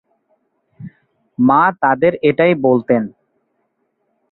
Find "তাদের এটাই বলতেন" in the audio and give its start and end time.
1.81-3.03